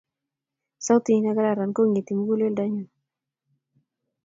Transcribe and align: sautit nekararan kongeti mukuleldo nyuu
sautit 0.85 1.21
nekararan 1.21 1.71
kongeti 1.75 2.11
mukuleldo 2.17 2.63
nyuu 2.73 2.89